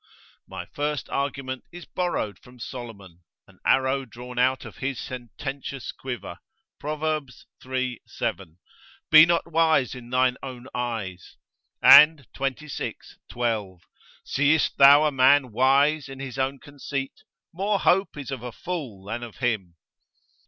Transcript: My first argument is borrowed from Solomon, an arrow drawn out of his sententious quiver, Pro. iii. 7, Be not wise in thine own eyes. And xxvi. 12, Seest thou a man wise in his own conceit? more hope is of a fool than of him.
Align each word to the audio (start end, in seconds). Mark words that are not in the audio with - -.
My 0.47 0.65
first 0.65 1.11
argument 1.11 1.65
is 1.71 1.85
borrowed 1.85 2.39
from 2.39 2.57
Solomon, 2.57 3.21
an 3.47 3.59
arrow 3.63 4.03
drawn 4.03 4.39
out 4.39 4.65
of 4.65 4.77
his 4.77 4.99
sententious 4.99 5.91
quiver, 5.91 6.39
Pro. 6.79 7.23
iii. 7.63 8.01
7, 8.07 8.57
Be 9.11 9.27
not 9.27 9.51
wise 9.51 9.93
in 9.93 10.09
thine 10.09 10.37
own 10.41 10.65
eyes. 10.73 11.37
And 11.83 12.25
xxvi. 12.33 12.95
12, 13.29 13.81
Seest 14.23 14.77
thou 14.79 15.05
a 15.05 15.11
man 15.11 15.51
wise 15.51 16.09
in 16.09 16.19
his 16.19 16.39
own 16.39 16.57
conceit? 16.57 17.21
more 17.53 17.77
hope 17.77 18.17
is 18.17 18.31
of 18.31 18.41
a 18.41 18.51
fool 18.51 19.05
than 19.05 19.21
of 19.21 19.37
him. 19.37 19.75